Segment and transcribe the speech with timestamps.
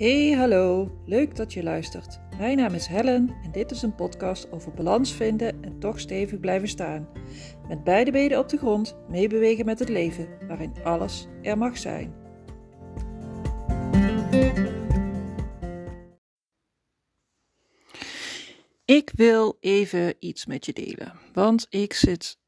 [0.00, 0.90] Hey, hallo.
[1.06, 2.20] Leuk dat je luistert.
[2.38, 6.40] Mijn naam is Helen en dit is een podcast over balans vinden en toch stevig
[6.40, 7.08] blijven staan.
[7.68, 12.14] Met beide benen op de grond, meebewegen met het leven, waarin alles er mag zijn.
[18.84, 22.38] Ik wil even iets met je delen, want ik zit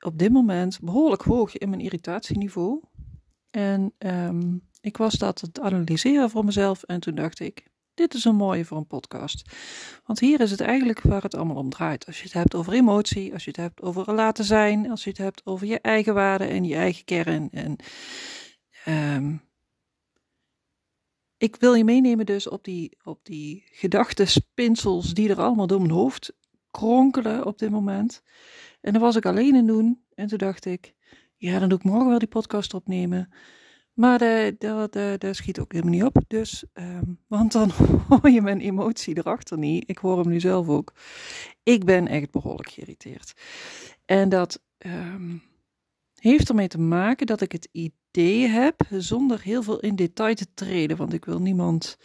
[0.00, 2.80] op dit moment behoorlijk hoog in mijn irritatieniveau.
[3.50, 4.56] En ehm,
[4.88, 8.64] ik was dat het analyseren voor mezelf en toen dacht ik, dit is een mooie
[8.64, 9.42] voor een podcast.
[10.04, 12.06] Want hier is het eigenlijk waar het allemaal om draait.
[12.06, 15.10] Als je het hebt over emotie, als je het hebt over laten zijn, als je
[15.10, 17.50] het hebt over je eigen waarde en je eigen kern.
[17.50, 17.76] En
[19.14, 19.42] um,
[21.36, 25.92] ik wil je meenemen dus op die, op die gedachtespinsels die er allemaal door mijn
[25.92, 26.32] hoofd
[26.70, 28.22] kronkelen op dit moment.
[28.80, 30.94] En dan was ik alleen in doen en toen dacht ik,
[31.36, 33.32] ja, dan doe ik morgen wel die podcast opnemen.
[33.98, 34.18] Maar
[35.18, 36.22] daar schiet ook helemaal niet op.
[36.26, 37.70] Dus, um, want dan
[38.08, 39.90] hoor je mijn emotie erachter niet.
[39.90, 40.92] Ik hoor hem nu zelf ook.
[41.62, 43.32] Ik ben echt behoorlijk geïrriteerd.
[44.04, 45.42] En dat um,
[46.14, 50.46] heeft ermee te maken dat ik het idee heb, zonder heel veel in detail te
[50.54, 51.98] treden, want ik wil niemand,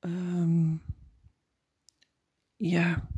[0.00, 0.82] um,
[2.56, 3.08] ja,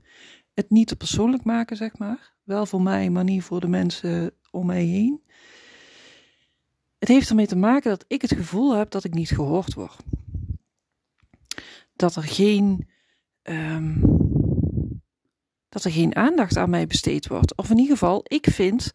[0.54, 2.34] het niet te persoonlijk maken, zeg maar.
[2.42, 5.24] Wel voor mij, maar niet voor de mensen om mij heen.
[6.98, 9.96] Het heeft ermee te maken dat ik het gevoel heb dat ik niet gehoord word.
[11.92, 12.88] Dat er geen,
[13.42, 14.00] um,
[15.68, 17.56] dat er geen aandacht aan mij besteed wordt.
[17.56, 18.92] Of in ieder geval, ik vind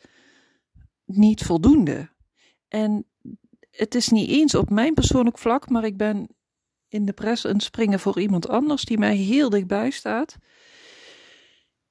[1.05, 2.09] niet voldoende.
[2.67, 3.05] En
[3.71, 6.27] het is niet eens op mijn persoonlijk vlak, maar ik ben
[6.88, 10.38] in de pres een springen voor iemand anders die mij heel dichtbij staat.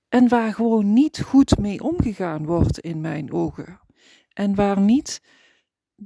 [0.09, 3.81] En waar gewoon niet goed mee omgegaan wordt in mijn ogen.
[4.33, 5.21] En waar niet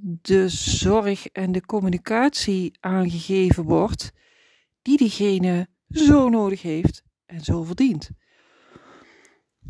[0.02, 4.12] de zorg en de communicatie aangegeven wordt
[4.82, 8.10] die diegene zo nodig heeft en zo verdient.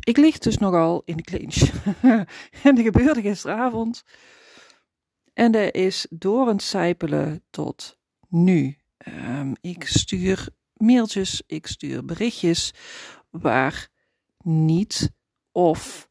[0.00, 1.56] Ik lig dus nogal in de clinch.
[2.62, 4.04] en dat gebeurde gisteravond.
[5.32, 7.98] En er is door het sijpelen tot
[8.28, 8.76] nu.
[9.08, 12.74] Um, ik stuur mailtjes, ik stuur berichtjes
[13.30, 13.88] waar
[14.44, 15.10] niet
[15.52, 16.08] of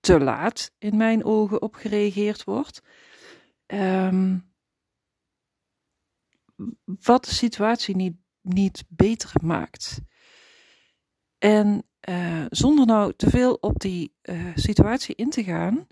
[0.00, 2.82] te laat in mijn ogen op gereageerd wordt.
[3.66, 4.52] Um,
[6.84, 10.00] wat de situatie niet, niet beter maakt.
[11.38, 15.86] En uh, zonder nou te veel op die uh, situatie in te gaan,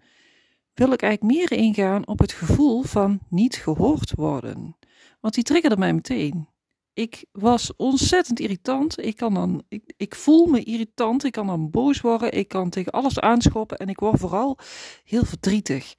[0.75, 4.77] wil ik eigenlijk meer ingaan op het gevoel van niet gehoord worden.
[5.21, 6.49] Want die triggerde mij meteen.
[6.99, 9.05] Ik was ontzettend irritant.
[9.05, 11.25] Ik, kan dan, ik, ik voel me irritant.
[11.25, 12.33] Ik kan dan boos worden.
[12.33, 13.79] Ik kan tegen alles aanschoppen.
[13.79, 14.59] En ik word vooral
[15.05, 15.95] heel verdrietig.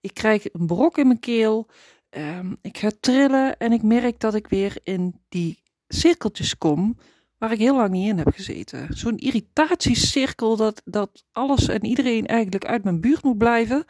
[0.00, 1.68] Ik krijg een brok in mijn keel.
[2.10, 3.58] Um, ik ga trillen.
[3.58, 6.96] En ik merk dat ik weer in die cirkeltjes kom
[7.38, 8.86] waar ik heel lang niet in heb gezeten.
[8.90, 13.84] Zo'n irritatiecirkel dat, dat alles en iedereen eigenlijk uit mijn buurt moet blijven.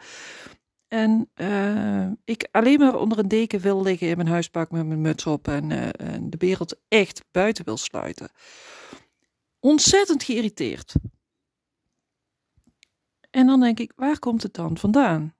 [0.89, 5.01] En uh, ik alleen maar onder een deken wil liggen in mijn huispak met mijn
[5.01, 8.29] muts op en, uh, en de wereld echt buiten wil sluiten.
[9.59, 10.93] Ontzettend geïrriteerd.
[13.29, 15.35] En dan denk ik, waar komt het dan vandaan?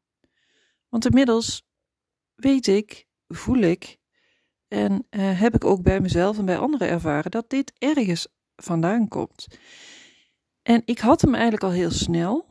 [0.89, 1.63] Want inmiddels
[2.35, 3.97] weet ik, voel ik
[4.67, 9.07] en uh, heb ik ook bij mezelf en bij anderen ervaren dat dit ergens vandaan
[9.07, 9.47] komt.
[10.61, 12.45] En ik had hem eigenlijk al heel snel,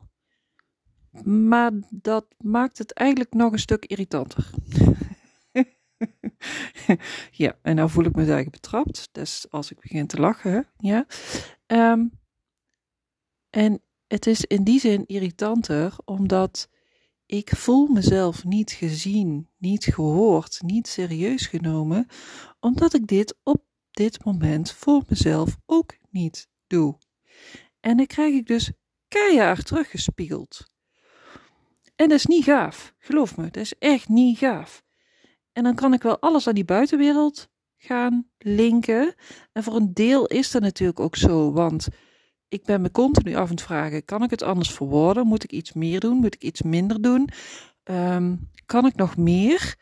[1.24, 4.50] maar dat maakt het eigenlijk nog een stuk irritanter.
[7.30, 9.08] ja, en nou voel ik me eigenlijk betrapt.
[9.12, 11.06] Dus als ik begin te lachen, ja.
[11.66, 12.10] Um,
[13.50, 16.68] en het is in die zin irritanter, omdat
[17.26, 22.06] ik voel mezelf niet gezien, niet gehoord, niet serieus genomen,
[22.60, 26.98] omdat ik dit op dit moment voor mezelf ook niet doe.
[27.80, 28.72] En dan krijg ik dus
[29.08, 30.76] keihard teruggespiegeld.
[31.98, 34.82] En dat is niet gaaf, geloof me, dat is echt niet gaaf.
[35.52, 39.14] En dan kan ik wel alles aan die buitenwereld gaan linken.
[39.52, 41.88] En voor een deel is dat natuurlijk ook zo, want
[42.48, 45.26] ik ben me continu af en het vragen: kan ik het anders verwoorden?
[45.26, 46.16] Moet ik iets meer doen?
[46.16, 47.28] Moet ik iets minder doen?
[47.84, 49.76] Um, kan ik nog meer?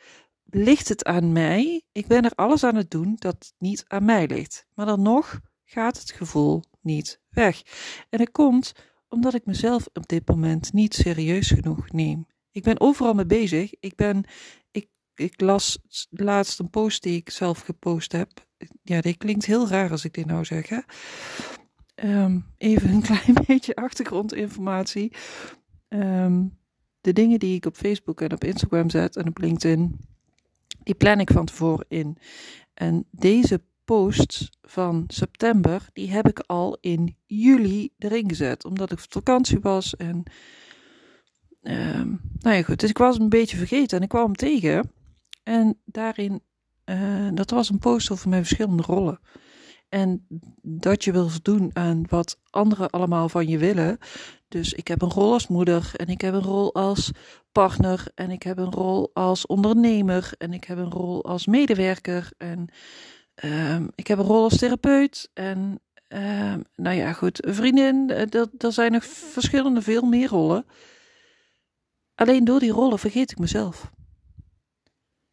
[0.44, 1.82] Ligt het aan mij?
[1.92, 4.66] Ik ben er alles aan het doen dat niet aan mij ligt.
[4.74, 7.62] Maar dan nog gaat het gevoel niet weg.
[8.08, 8.72] En het komt
[9.08, 12.26] omdat ik mezelf op dit moment niet serieus genoeg neem.
[12.50, 13.74] Ik ben overal mee bezig.
[13.80, 14.24] Ik ben,
[14.70, 15.78] ik, ik las
[16.10, 18.30] laatst een post die ik zelf gepost heb.
[18.82, 20.68] Ja, dit klinkt heel raar als ik dit nou zeg.
[20.68, 20.80] Hè?
[22.04, 25.12] Um, even een klein beetje achtergrondinformatie.
[25.88, 26.58] Um,
[27.00, 29.98] de dingen die ik op Facebook en op Instagram zet en op LinkedIn,
[30.82, 32.18] die plan ik van tevoren in.
[32.74, 38.64] en deze post van september, die heb ik al in juli erin gezet.
[38.64, 40.22] Omdat ik op vakantie was en...
[41.62, 42.80] Ehm, nou ja, goed.
[42.80, 44.92] Dus ik was een beetje vergeten en ik kwam hem tegen.
[45.42, 46.42] En daarin,
[46.84, 49.20] uh, dat was een post over mijn verschillende rollen.
[49.88, 50.26] En
[50.62, 53.98] dat je wil voldoen aan wat anderen allemaal van je willen.
[54.48, 57.10] Dus ik heb een rol als moeder en ik heb een rol als
[57.52, 62.32] partner en ik heb een rol als ondernemer en ik heb een rol als medewerker
[62.36, 62.68] en
[63.44, 68.72] um, ik heb een rol als therapeut en um, nou ja goed, vriendin, er, er
[68.72, 70.66] zijn nog verschillende veel meer rollen.
[72.14, 73.90] Alleen door die rollen vergeet ik mezelf.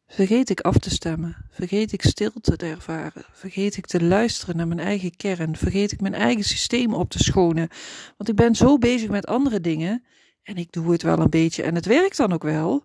[0.08, 4.68] Vergeet ik af te stemmen, vergeet ik stilte te ervaren, vergeet ik te luisteren naar
[4.68, 7.70] mijn eigen kern, vergeet ik mijn eigen systeem op te schonen.
[8.18, 10.04] Want ik ben zo bezig met andere dingen
[10.44, 12.84] en ik doe het wel een beetje en het werkt dan ook wel,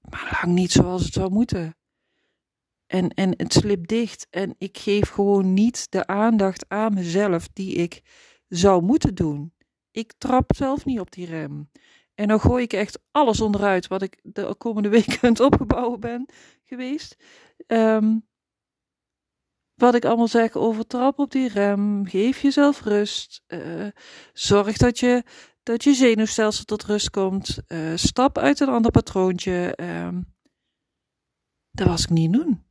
[0.00, 1.74] maar lang niet zoals het zou moeten.
[2.94, 7.74] En, en het slipt dicht en ik geef gewoon niet de aandacht aan mezelf die
[7.74, 8.02] ik
[8.48, 9.52] zou moeten doen.
[9.90, 11.70] Ik trap zelf niet op die rem.
[12.14, 16.28] En dan gooi ik echt alles onderuit wat ik de komende weken het opgebouwen ben
[16.62, 17.16] geweest.
[17.66, 18.26] Um,
[19.74, 23.88] wat ik allemaal zeg over trap op die rem, geef jezelf rust, uh,
[24.32, 25.24] zorg dat je,
[25.62, 29.78] dat je zenuwstelsel tot rust komt, uh, stap uit een ander patroontje.
[29.80, 30.34] Um,
[31.70, 32.63] dat was ik niet doen.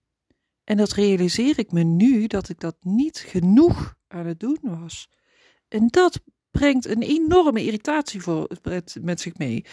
[0.63, 5.10] En dat realiseer ik me nu dat ik dat niet genoeg aan het doen was.
[5.68, 6.21] En dat
[6.51, 8.48] brengt een enorme irritatie voor,
[9.01, 9.65] met zich mee.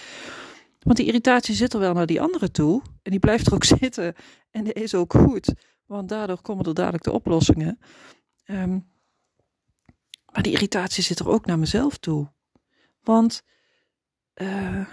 [0.78, 2.82] Want die irritatie zit er wel naar die andere toe.
[3.02, 4.14] En die blijft er ook zitten.
[4.50, 5.54] En dat is ook goed.
[5.86, 7.78] Want daardoor komen er dadelijk de oplossingen.
[8.46, 8.88] Um,
[10.32, 12.32] maar die irritatie zit er ook naar mezelf toe.
[13.02, 13.42] Want
[14.34, 14.86] uh,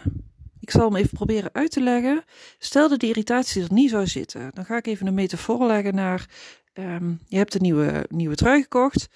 [0.67, 2.23] ik zal hem even proberen uit te leggen.
[2.57, 4.51] Stel dat die irritatie er niet zou zitten.
[4.53, 6.29] Dan ga ik even een metafoor leggen naar...
[6.73, 9.07] Um, je hebt een nieuwe, nieuwe trui gekocht.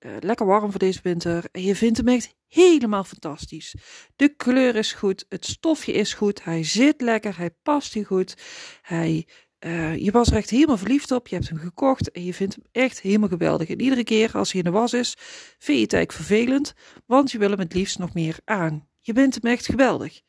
[0.00, 1.44] Uh, lekker warm voor deze winter.
[1.52, 3.74] En je vindt hem echt helemaal fantastisch.
[4.16, 8.36] De kleur is goed, het stofje is goed, hij zit lekker, hij past je goed.
[8.82, 9.26] Hij,
[9.60, 12.54] uh, je was er echt helemaal verliefd op, je hebt hem gekocht en je vindt
[12.54, 13.68] hem echt helemaal geweldig.
[13.68, 15.14] En iedere keer als hij in de was is,
[15.58, 16.74] vind je het eigenlijk vervelend,
[17.06, 18.88] want je wil hem het liefst nog meer aan.
[19.00, 20.20] Je vindt hem echt geweldig.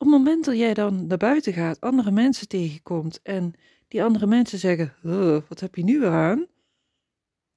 [0.00, 3.52] Op het moment dat jij dan naar buiten gaat, andere mensen tegenkomt en
[3.88, 4.94] die andere mensen zeggen:
[5.48, 6.46] Wat heb je nu weer aan?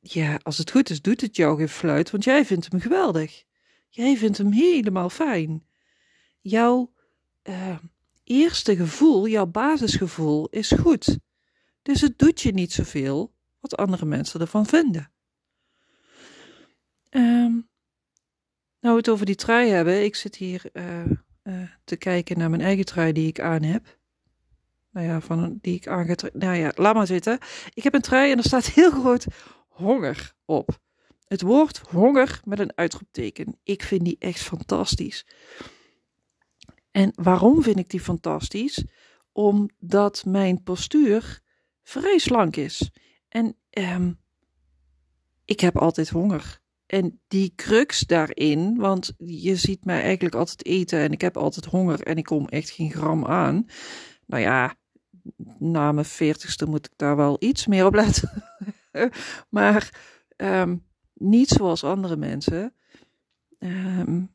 [0.03, 3.43] ja, als het goed is, doet het jou geen fluit, want jij vindt hem geweldig.
[3.89, 5.65] Jij vindt hem helemaal fijn.
[6.41, 6.93] Jouw
[7.43, 7.77] uh,
[8.23, 11.17] eerste gevoel, jouw basisgevoel is goed.
[11.81, 15.11] Dus het doet je niet zoveel wat andere mensen ervan vinden.
[17.09, 17.69] Um,
[18.79, 20.03] nou, we het over die trui hebben.
[20.03, 21.11] Ik zit hier uh,
[21.43, 23.97] uh, te kijken naar mijn eigen trui die ik aan heb.
[24.91, 26.39] Nou ja, van die ik aangetrokken.
[26.39, 27.37] Nou ja, laat maar zitten.
[27.73, 29.25] Ik heb een trui en er staat heel groot
[29.67, 30.81] honger op.
[31.27, 33.59] Het woord honger met een uitroepteken.
[33.63, 35.25] Ik vind die echt fantastisch.
[36.91, 38.83] En waarom vind ik die fantastisch?
[39.31, 41.41] Omdat mijn postuur
[41.83, 42.91] vrij slank is.
[43.29, 44.19] En um,
[45.45, 46.61] ik heb altijd honger.
[46.93, 51.65] En die crux daarin, want je ziet mij eigenlijk altijd eten en ik heb altijd
[51.65, 53.65] honger en ik kom echt geen gram aan.
[54.25, 54.75] Nou ja,
[55.57, 58.43] na mijn veertigste moet ik daar wel iets meer op letten.
[59.49, 59.89] maar
[60.37, 62.73] um, niet zoals andere mensen.
[63.59, 64.31] Um,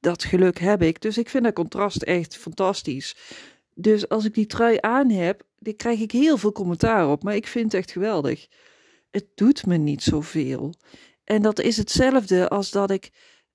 [0.00, 1.00] dat geluk heb ik.
[1.00, 3.16] Dus ik vind dat contrast echt fantastisch.
[3.74, 7.22] Dus als ik die trui aan heb, dan krijg ik heel veel commentaar op.
[7.22, 8.48] Maar ik vind het echt geweldig.
[9.10, 10.74] Het doet me niet zoveel.
[11.28, 13.10] En dat is hetzelfde als dat ik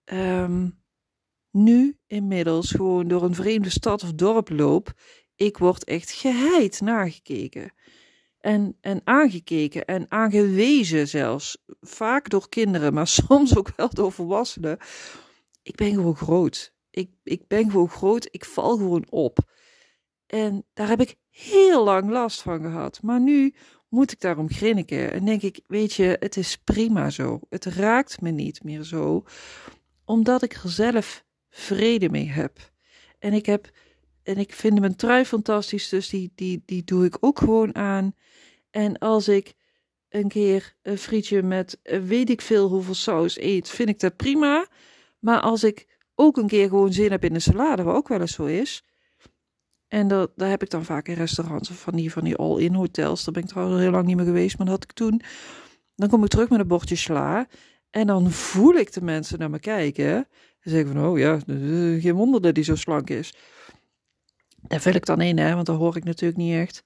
[0.05, 0.83] um,
[1.51, 4.93] nu inmiddels gewoon door een vreemde stad of dorp loop.
[5.35, 7.73] Ik word echt geheid nagekeken
[8.39, 11.63] en, en aangekeken en aangewezen zelfs.
[11.81, 14.77] Vaak door kinderen, maar soms ook wel door volwassenen.
[15.63, 16.73] Ik ben gewoon groot.
[16.89, 18.27] Ik, ik ben gewoon groot.
[18.31, 19.37] Ik val gewoon op.
[20.25, 23.01] En daar heb ik heel lang last van gehad.
[23.01, 23.55] Maar nu
[23.93, 25.11] moet ik daarom grinniken.
[25.11, 27.39] En denk ik, weet je, het is prima zo.
[27.49, 29.23] Het raakt me niet meer zo.
[30.05, 32.71] Omdat ik er zelf vrede mee heb.
[33.19, 33.71] En ik heb
[34.23, 38.15] en ik vind mijn trui fantastisch, dus die, die, die doe ik ook gewoon aan.
[38.69, 39.53] En als ik
[40.09, 44.15] een keer een frietje met eh, weet ik veel hoeveel saus eet, vind ik dat
[44.15, 44.67] prima.
[45.19, 48.21] Maar als ik ook een keer gewoon zin heb in een salade, wat ook wel
[48.21, 48.83] eens zo is.
[49.93, 52.73] En dat, daar heb ik dan vaak in restaurants of van die, van die all-in
[52.73, 53.23] hotels.
[53.23, 55.21] Daar ben ik trouwens al heel lang niet meer geweest, maar dat had ik toen.
[55.95, 57.47] Dan kom ik terug met een bordje sla.
[57.89, 60.15] En dan voel ik de mensen naar me kijken.
[60.15, 61.39] En zeg ik van, oh ja,
[61.99, 63.35] geen wonder dat die zo slank is.
[64.61, 66.83] Daar vul ik dan in, hè, want daar hoor ik natuurlijk niet echt.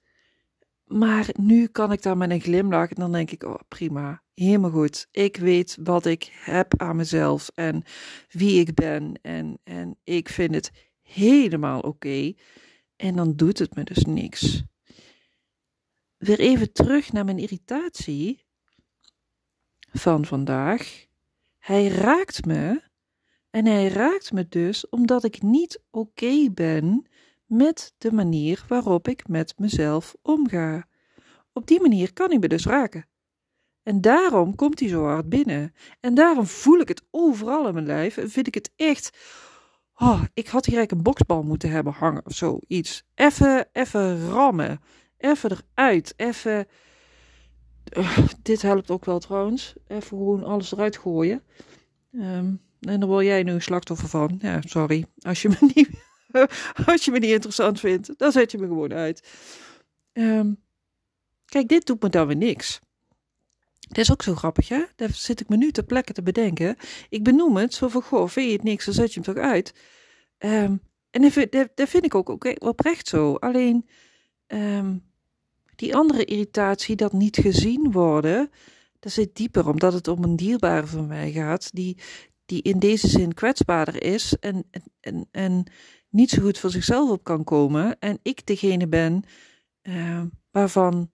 [0.84, 4.70] maar nu kan ik daar met een glimlach en dan denk ik, oh prima, helemaal
[4.70, 5.08] goed.
[5.10, 7.82] Ik weet wat ik heb aan mezelf en
[8.28, 10.70] wie ik ben en, en ik vind het
[11.02, 12.32] helemaal oké.
[12.98, 14.62] En dan doet het me dus niks.
[16.16, 18.44] Weer even terug naar mijn irritatie
[19.92, 21.06] van vandaag.
[21.58, 22.82] Hij raakt me
[23.50, 27.06] en hij raakt me dus omdat ik niet oké ben
[27.46, 30.88] met de manier waarop ik met mezelf omga.
[31.52, 33.08] Op die manier kan hij me dus raken.
[33.82, 35.74] En daarom komt hij zo hard binnen.
[36.00, 39.18] En daarom voel ik het overal in mijn lijf en vind ik het echt.
[40.00, 43.04] Oh, ik had hier eigenlijk een boksbal moeten hebben hangen of zoiets.
[43.14, 44.80] Even, even rammen.
[45.16, 46.14] Even eruit.
[46.16, 46.66] Even.
[47.96, 49.74] Uh, dit helpt ook wel trouwens.
[49.86, 51.42] Even gewoon alles eruit gooien.
[52.12, 54.38] Um, en dan word jij nu slachtoffer van.
[54.40, 55.06] Ja, sorry.
[55.20, 55.90] Als je me niet,
[56.86, 59.28] als je me niet interessant vindt, dan zet je me gewoon uit.
[60.12, 60.62] Um,
[61.44, 62.80] kijk, dit doet me dan weer niks.
[63.88, 64.82] Dat is ook zo grappig, hè?
[64.96, 66.76] Daar zit ik me nu ter plekke te bedenken.
[67.08, 69.44] Ik benoem het zo van, goh, vind je het niks, dan zet je hem toch
[69.44, 69.74] uit.
[70.38, 70.80] Um,
[71.10, 71.22] en
[71.74, 73.34] dat, vind ik ook okay, oprecht zo.
[73.34, 73.88] Alleen,
[74.46, 75.04] um,
[75.76, 78.50] die andere irritatie, dat niet gezien worden,
[78.98, 81.98] dat zit dieper, omdat het om een dierbare van mij gaat, die,
[82.46, 84.68] die in deze zin kwetsbaarder is en,
[85.00, 85.72] en, en
[86.08, 87.98] niet zo goed voor zichzelf op kan komen.
[87.98, 89.22] En ik degene ben
[89.82, 91.10] uh, waarvan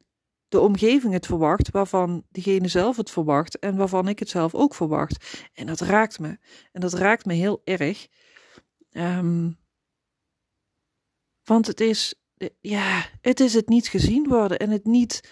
[0.55, 4.75] de omgeving het verwacht, waarvan degene zelf het verwacht en waarvan ik het zelf ook
[4.75, 5.43] verwacht.
[5.55, 6.39] En dat raakt me.
[6.73, 8.07] En dat raakt me heel erg.
[8.91, 9.59] Um,
[11.45, 12.15] want het is,
[12.61, 15.31] ja, het is het niet gezien worden en het niet.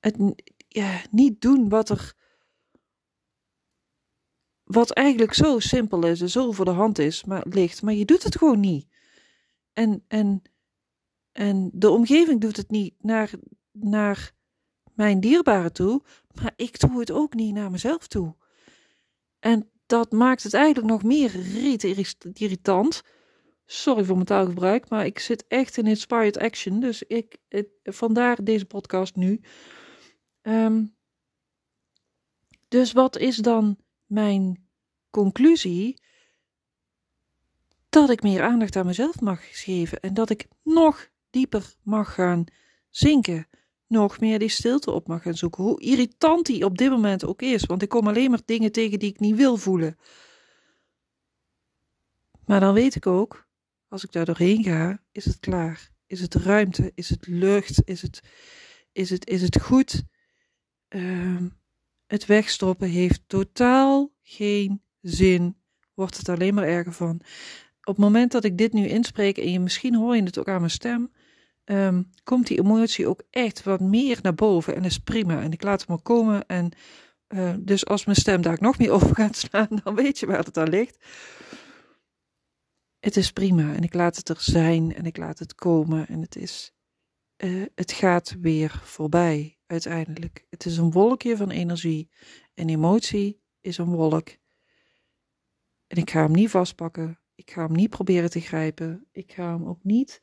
[0.00, 0.16] Het
[0.68, 2.14] ja, niet doen wat er
[4.64, 8.04] wat eigenlijk zo simpel is en zo voor de hand is, maar ligt, maar je
[8.04, 8.86] doet het gewoon niet.
[9.72, 10.42] En, en,
[11.38, 13.30] en de omgeving doet het niet naar,
[13.72, 14.32] naar
[14.94, 16.02] mijn dierbaren toe,
[16.34, 18.36] maar ik doe het ook niet naar mezelf toe.
[19.38, 21.32] En dat maakt het eigenlijk nog meer
[22.32, 23.02] irritant.
[23.66, 26.80] Sorry voor mijn taalgebruik, maar ik zit echt in inspired action.
[26.80, 27.36] Dus ik,
[27.82, 29.40] vandaar deze podcast nu.
[30.42, 30.96] Um,
[32.68, 34.68] dus wat is dan mijn
[35.10, 36.02] conclusie
[37.88, 42.44] dat ik meer aandacht aan mezelf mag geven en dat ik nog dieper mag gaan
[42.90, 43.48] zinken,
[43.86, 45.64] nog meer die stilte op mag gaan zoeken.
[45.64, 48.98] Hoe irritant die op dit moment ook is, want ik kom alleen maar dingen tegen
[48.98, 49.98] die ik niet wil voelen.
[52.44, 53.48] Maar dan weet ik ook,
[53.88, 55.90] als ik daar doorheen ga, is het klaar.
[56.06, 56.92] Is het ruimte?
[56.94, 57.82] Is het lucht?
[57.84, 58.22] Is het,
[58.92, 60.02] is het, is het goed?
[60.88, 61.42] Uh,
[62.06, 65.56] het wegstoppen heeft totaal geen zin.
[65.94, 67.20] Wordt het alleen maar erger van.
[67.80, 70.48] Op het moment dat ik dit nu inspreek, en je, misschien hoor je het ook
[70.48, 71.12] aan mijn stem,
[71.70, 74.74] um, komt die emotie ook echt wat meer naar boven.
[74.74, 75.42] En is prima.
[75.42, 76.46] En ik laat hem maar komen.
[76.46, 76.72] En
[77.28, 80.44] uh, dus als mijn stem daar nog meer over gaat slaan, dan weet je waar
[80.44, 81.04] het aan ligt.
[82.98, 83.74] Het is prima.
[83.74, 84.94] En ik laat het er zijn.
[84.94, 86.06] En ik laat het komen.
[86.08, 86.72] En het is.
[87.44, 90.46] Uh, het gaat weer voorbij uiteindelijk.
[90.50, 92.10] Het is een wolkje van energie.
[92.54, 94.28] En emotie is een wolk.
[95.86, 97.20] En ik ga hem niet vastpakken.
[97.34, 99.06] Ik ga hem niet proberen te grijpen.
[99.12, 100.20] Ik ga hem ook niet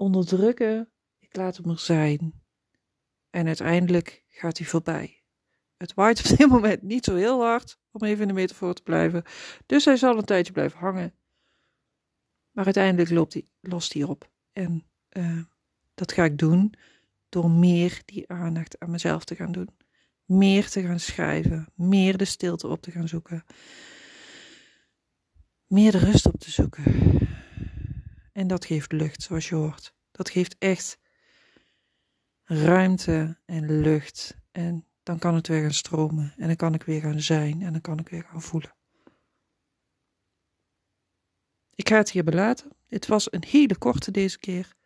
[0.00, 0.88] onderdrukken.
[1.18, 2.42] Ik laat hem er zijn.
[3.30, 5.22] En uiteindelijk gaat hij voorbij.
[5.76, 8.82] Het waait op dit moment niet zo heel hard, om even in de metafoor te
[8.82, 9.22] blijven.
[9.66, 11.14] Dus hij zal een tijdje blijven hangen.
[12.50, 14.30] Maar uiteindelijk loopt hij, lost hij op.
[14.52, 15.42] En uh,
[15.94, 16.74] dat ga ik doen
[17.28, 19.68] door meer die aandacht aan mezelf te gaan doen.
[20.24, 23.44] Meer te gaan schrijven, meer de stilte op te gaan zoeken.
[25.66, 26.84] Meer de rust op te zoeken.
[28.40, 29.94] En dat geeft lucht, zoals je hoort.
[30.10, 30.98] Dat geeft echt
[32.44, 34.36] ruimte en lucht.
[34.50, 36.34] En dan kan het weer gaan stromen.
[36.36, 37.62] En dan kan ik weer gaan zijn.
[37.62, 38.74] En dan kan ik weer gaan voelen.
[41.74, 42.70] Ik ga het hier belaten.
[42.88, 44.78] Het was een hele korte deze keer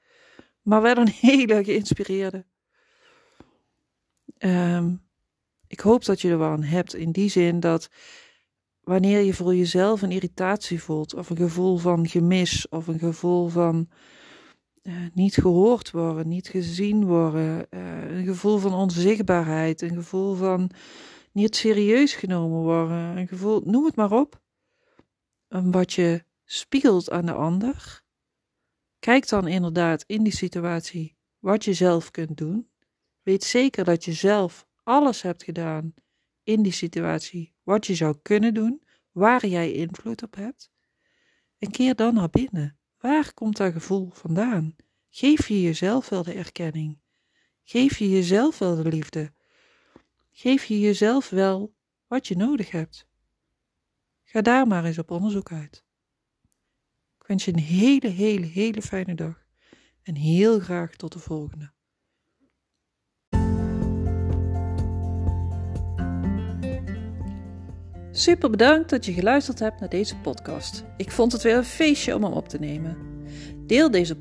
[0.64, 2.44] maar wel een hele geïnspireerde.
[4.38, 5.02] Um,
[5.66, 7.90] ik hoop dat je er wel aan hebt in die zin dat
[8.85, 13.49] wanneer je voor jezelf een irritatie voelt, of een gevoel van gemis, of een gevoel
[13.49, 13.88] van
[14.83, 20.71] uh, niet gehoord worden, niet gezien worden, uh, een gevoel van onzichtbaarheid, een gevoel van
[21.33, 24.43] niet serieus genomen worden, een gevoel, noem het maar op,
[25.49, 28.03] wat je spiegelt aan de ander
[29.05, 32.71] Kijk dan inderdaad in die situatie wat je zelf kunt doen.
[33.23, 35.95] Weet zeker dat je zelf alles hebt gedaan
[36.44, 38.82] in die situatie wat je zou kunnen doen,
[39.12, 40.72] waar jij invloed op hebt.
[41.58, 42.78] En keer dan naar binnen.
[42.98, 44.76] Waar komt dat gevoel vandaan?
[45.10, 46.98] Geef je jezelf wel de erkenning?
[47.62, 49.32] Geef je jezelf wel de liefde?
[50.30, 51.74] Geef je jezelf wel
[52.06, 53.06] wat je nodig hebt?
[54.24, 55.84] Ga daar maar eens op onderzoek uit.
[57.18, 59.46] Ik wens je een hele, hele, hele fijne dag
[60.02, 61.74] en heel graag tot de volgende.
[68.16, 70.85] Super bedankt dat je geluisterd hebt naar deze podcast.
[70.97, 72.97] Ik vond het weer een feestje om hem op te nemen.
[73.66, 74.16] Deel deze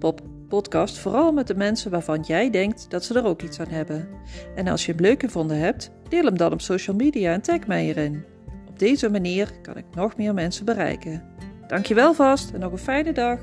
[0.47, 4.07] podcast vooral met de mensen waarvan jij denkt dat ze er ook iets aan hebben.
[4.55, 7.67] En als je hem leuk gevonden hebt, deel hem dan op social media en tag
[7.67, 8.23] mij erin.
[8.67, 11.23] Op deze manier kan ik nog meer mensen bereiken.
[11.67, 13.39] Dankjewel vast en nog een fijne dag.